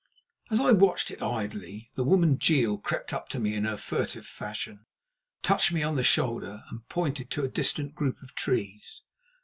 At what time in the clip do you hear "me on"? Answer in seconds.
5.71-5.95